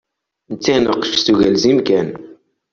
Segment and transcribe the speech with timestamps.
[0.51, 2.09] Netta ineqqec s ugelzim kan.